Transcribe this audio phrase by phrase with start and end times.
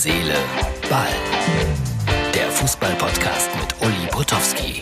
[0.00, 0.36] Seele,
[0.88, 1.08] Ball.
[2.32, 4.80] Der Fußball-Podcast mit Uli Potowski.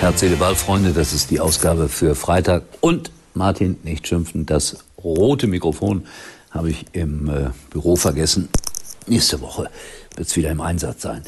[0.00, 2.64] Herz, Seele, Ball, Freunde, das ist die Ausgabe für Freitag.
[2.80, 6.06] Und Martin, nicht schimpfen, das rote Mikrofon
[6.50, 8.48] habe ich im äh, Büro vergessen.
[9.06, 9.70] Nächste Woche
[10.16, 11.22] wird es wieder im Einsatz sein.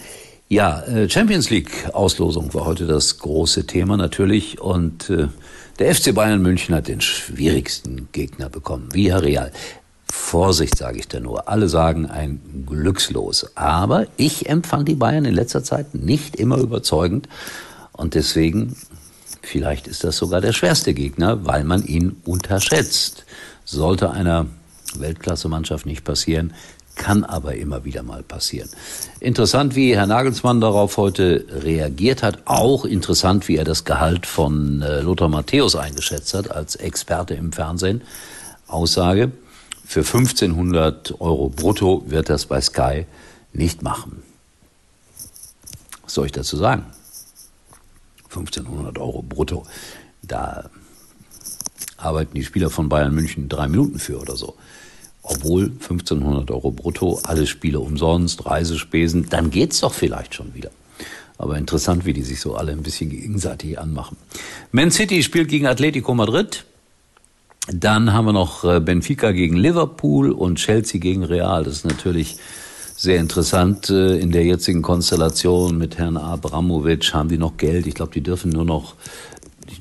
[0.48, 5.28] Ja, äh, Champions League Auslosung war heute das große Thema natürlich und äh,
[5.78, 9.52] der FC Bayern München hat den schwierigsten Gegner bekommen, via Real.
[10.10, 11.48] Vorsicht, sage ich da nur.
[11.48, 13.56] Alle sagen ein Glückslos.
[13.56, 17.28] Aber ich empfand die Bayern in letzter Zeit nicht immer überzeugend.
[17.92, 18.76] Und deswegen,
[19.42, 23.24] vielleicht ist das sogar der schwerste Gegner, weil man ihn unterschätzt.
[23.64, 24.46] Sollte einer
[24.94, 26.54] Weltklasse-Mannschaft nicht passieren,
[26.96, 28.68] kann aber immer wieder mal passieren.
[29.20, 32.40] Interessant, wie Herr Nagelsmann darauf heute reagiert hat.
[32.46, 37.52] Auch interessant, wie er das Gehalt von äh, Lothar Matthäus eingeschätzt hat als Experte im
[37.52, 38.02] Fernsehen.
[38.66, 39.30] Aussage,
[39.84, 43.06] für 1500 Euro brutto wird das bei Sky
[43.52, 44.22] nicht machen.
[46.02, 46.86] Was soll ich dazu sagen?
[48.24, 49.64] 1500 Euro brutto.
[50.22, 50.68] Da
[51.96, 54.56] arbeiten die Spieler von Bayern München drei Minuten für oder so
[55.26, 60.70] obwohl 1500 Euro brutto, alle Spiele umsonst, Reisespesen, dann geht's doch vielleicht schon wieder.
[61.36, 64.16] Aber interessant, wie die sich so alle ein bisschen gegenseitig anmachen.
[64.72, 66.64] Man City spielt gegen Atletico Madrid.
[67.68, 71.64] Dann haben wir noch äh, Benfica gegen Liverpool und Chelsea gegen Real.
[71.64, 72.36] Das ist natürlich
[72.96, 73.90] sehr interessant.
[73.90, 77.86] Äh, in der jetzigen Konstellation mit Herrn Abramovic haben die noch Geld.
[77.86, 78.94] Ich glaube, die dürfen nur noch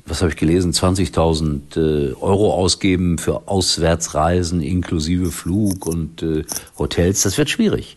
[0.06, 6.44] was habe ich gelesen, 20.000 äh, Euro ausgeben für Auswärtsreisen inklusive Flug und äh,
[6.78, 7.96] Hotels, das wird schwierig.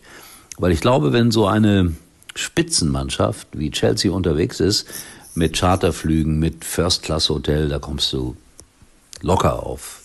[0.58, 1.94] Weil ich glaube, wenn so eine
[2.34, 4.86] Spitzenmannschaft wie Chelsea unterwegs ist,
[5.34, 8.36] mit Charterflügen, mit First-Class-Hotel, da kommst du
[9.22, 10.02] locker auf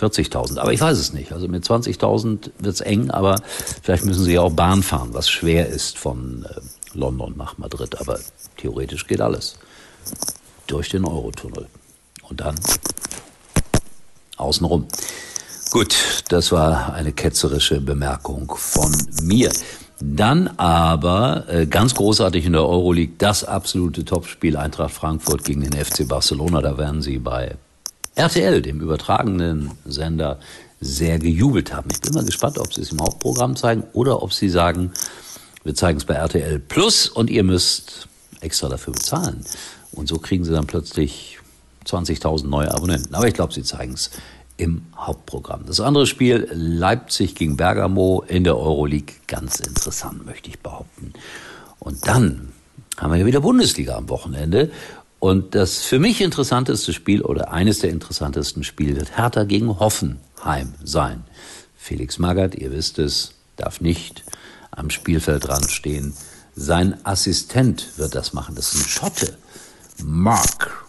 [0.00, 0.58] 40.000.
[0.58, 1.32] Aber ich weiß es nicht.
[1.32, 3.40] Also mit 20.000 wird's eng, aber
[3.82, 6.60] vielleicht müssen sie ja auch Bahn fahren, was schwer ist von äh,
[6.98, 8.00] London nach Madrid.
[8.00, 8.18] Aber
[8.56, 9.58] theoretisch geht alles
[10.66, 11.66] durch den Eurotunnel.
[12.28, 12.56] Und dann
[14.36, 14.86] außenrum.
[15.70, 19.50] Gut, das war eine ketzerische Bemerkung von mir.
[20.00, 25.72] Dann aber äh, ganz großartig in der Euroleague das absolute Topspiel Eintracht Frankfurt gegen den
[25.72, 26.60] FC Barcelona.
[26.60, 27.56] Da werden sie bei
[28.14, 30.38] RTL, dem übertragenen Sender,
[30.80, 31.88] sehr gejubelt haben.
[31.90, 34.92] Ich bin mal gespannt, ob sie es im Hauptprogramm zeigen oder ob sie sagen,
[35.64, 38.06] wir zeigen es bei RTL Plus und ihr müsst
[38.40, 39.44] extra dafür bezahlen.
[39.94, 41.38] Und so kriegen sie dann plötzlich
[41.86, 43.14] 20.000 neue Abonnenten.
[43.14, 44.10] Aber ich glaube, sie zeigen es
[44.56, 45.66] im Hauptprogramm.
[45.66, 51.12] Das andere Spiel, Leipzig gegen Bergamo in der Euroleague, ganz interessant, möchte ich behaupten.
[51.80, 52.52] Und dann
[52.96, 54.70] haben wir ja wieder Bundesliga am Wochenende.
[55.18, 60.74] Und das für mich interessanteste Spiel oder eines der interessantesten Spiele wird Hertha gegen Hoffenheim
[60.84, 61.24] sein.
[61.76, 64.24] Felix Magath, ihr wisst es, darf nicht
[64.70, 66.14] am Spielfeldrand stehen.
[66.54, 68.54] Sein Assistent wird das machen.
[68.54, 69.36] Das ist ein Schotte.
[70.02, 70.84] Mark.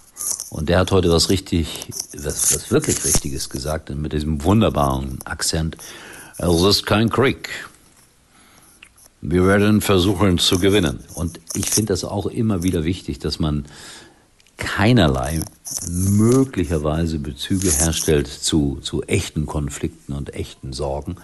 [0.50, 5.78] Und der hat heute was richtig, was, was wirklich Richtiges gesagt, mit diesem wunderbaren Akzent.
[6.38, 7.50] Es ist kein Krieg.
[9.22, 11.04] Wir werden versuchen zu gewinnen.
[11.14, 13.66] Und ich finde das auch immer wieder wichtig, dass man
[14.58, 15.42] keinerlei
[15.90, 21.18] möglicherweise Bezüge herstellt zu, zu echten Konflikten und echten Sorgen.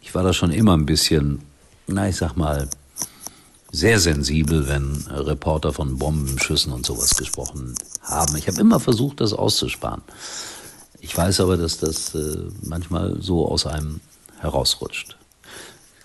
[0.00, 1.42] Ich war da schon immer ein bisschen,
[1.86, 2.68] na, ich sag mal,
[3.72, 8.36] sehr sensibel, wenn Reporter von Bombenschüssen und sowas gesprochen haben.
[8.36, 10.02] Ich habe immer versucht, das auszusparen.
[11.00, 14.00] Ich weiß aber, dass das äh, manchmal so aus einem
[14.40, 15.16] herausrutscht.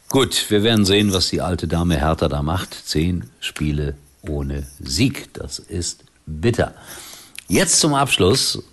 [0.10, 2.74] Gut, wir werden sehen, was die alte Dame Hertha da macht.
[2.74, 5.34] Zehn Spiele ohne Sieg.
[5.34, 6.74] Das ist bitter.
[7.50, 8.64] Jetzt zum Abschluss.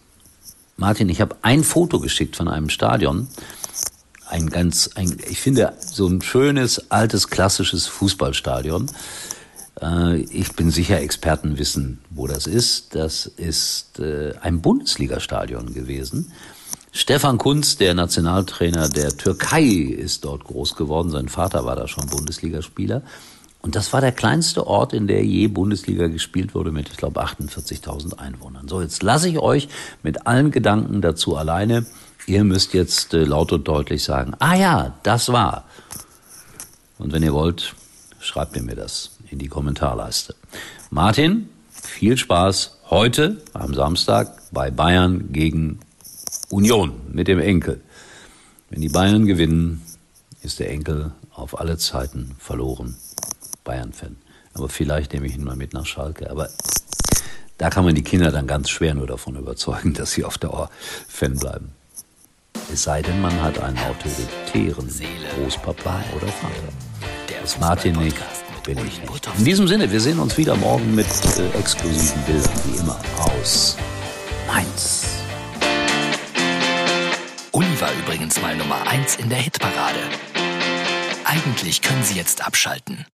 [0.76, 3.28] Martin, ich habe ein Foto geschickt von einem Stadion
[4.28, 8.90] ein ganz, ein, ich finde, so ein schönes, altes, klassisches Fußballstadion.
[9.80, 12.94] Äh, ich bin sicher, Experten wissen, wo das ist.
[12.94, 16.32] Das ist äh, ein Bundesligastadion gewesen.
[16.92, 21.10] Stefan Kunz, der Nationaltrainer der Türkei, ist dort groß geworden.
[21.10, 23.02] Sein Vater war da schon Bundesligaspieler.
[23.62, 27.24] Und das war der kleinste Ort, in der je Bundesliga gespielt wurde, mit, ich glaube,
[27.24, 28.68] 48.000 Einwohnern.
[28.68, 29.68] So, jetzt lasse ich euch
[30.02, 31.86] mit allen Gedanken dazu alleine.
[32.26, 35.64] Ihr müsst jetzt äh, laut und deutlich sagen, ah ja, das war.
[36.98, 37.74] Und wenn ihr wollt,
[38.18, 40.34] schreibt ihr mir das in die Kommentarleiste.
[40.90, 45.80] Martin, viel Spaß heute am Samstag bei Bayern gegen
[46.48, 47.80] Union mit dem Enkel.
[48.70, 49.82] Wenn die Bayern gewinnen,
[50.42, 52.96] ist der Enkel auf alle Zeiten verloren.
[53.64, 54.16] Bayern-Fan.
[54.54, 56.30] Aber vielleicht nehme ich ihn mal mit nach Schalke.
[56.30, 56.48] Aber
[57.58, 60.70] da kann man die Kinder dann ganz schwer nur davon überzeugen, dass sie auf Dauer
[61.08, 61.72] Fan bleiben.
[62.74, 64.90] Es sei denn, man hat einen autoritären
[65.36, 66.72] Großpapa oder Vater.
[67.40, 68.16] Das Martin Nick
[68.64, 69.28] bin ich nicht.
[69.38, 73.76] In diesem Sinne, wir sehen uns wieder morgen mit äh, exklusiven Bildern, wie immer, aus
[74.48, 75.06] Mainz.
[77.52, 80.00] Uli war übrigens mal Nummer 1 in der Hitparade.
[81.24, 83.06] Eigentlich können Sie jetzt abschalten.